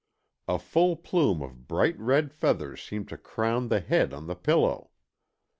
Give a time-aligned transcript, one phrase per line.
[0.47, 4.89] A full plume of bright red feathers seemed to crown the head on the pillow.